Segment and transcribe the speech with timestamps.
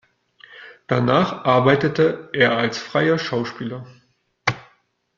[0.87, 3.85] Danach arbeitete er als freier Schauspieler.